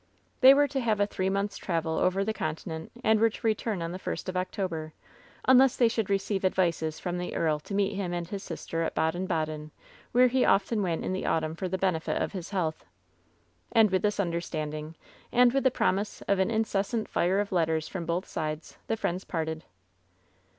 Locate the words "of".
4.27-4.35, 12.19-12.31, 16.23-16.39, 17.39-17.51